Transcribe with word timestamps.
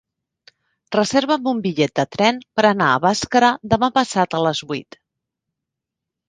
Reserva'm 0.95 1.49
un 1.51 1.59
bitllet 1.65 1.93
de 1.99 2.05
tren 2.15 2.39
per 2.61 2.65
anar 2.69 2.87
a 2.95 3.03
Bàscara 3.05 3.53
demà 3.75 3.91
passat 3.99 4.35
a 4.37 4.41
les 4.47 4.63
vuit. 4.73 4.99